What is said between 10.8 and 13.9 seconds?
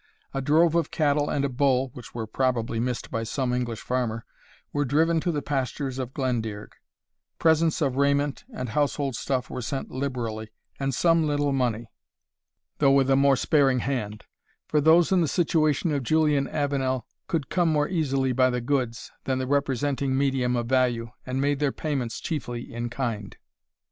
some little money, though with a more sparing